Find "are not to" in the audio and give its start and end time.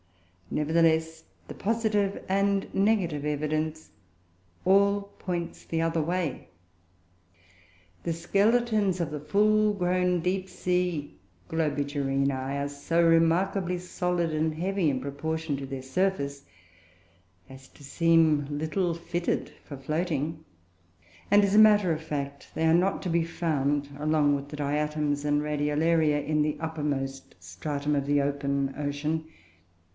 22.65-23.09